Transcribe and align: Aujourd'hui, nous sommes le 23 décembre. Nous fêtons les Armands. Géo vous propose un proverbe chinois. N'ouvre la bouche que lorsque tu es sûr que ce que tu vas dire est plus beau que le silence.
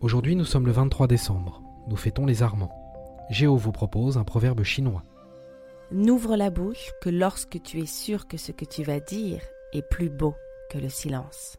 Aujourd'hui, 0.00 0.36
nous 0.36 0.44
sommes 0.44 0.66
le 0.66 0.72
23 0.72 1.06
décembre. 1.06 1.62
Nous 1.88 1.96
fêtons 1.96 2.26
les 2.26 2.42
Armands. 2.42 2.70
Géo 3.30 3.56
vous 3.56 3.72
propose 3.72 4.18
un 4.18 4.24
proverbe 4.24 4.62
chinois. 4.62 5.02
N'ouvre 5.90 6.36
la 6.36 6.50
bouche 6.50 6.90
que 7.00 7.08
lorsque 7.08 7.62
tu 7.62 7.80
es 7.80 7.86
sûr 7.86 8.28
que 8.28 8.36
ce 8.36 8.52
que 8.52 8.66
tu 8.66 8.82
vas 8.82 9.00
dire 9.00 9.40
est 9.72 9.88
plus 9.88 10.10
beau 10.10 10.34
que 10.70 10.76
le 10.76 10.90
silence. 10.90 11.56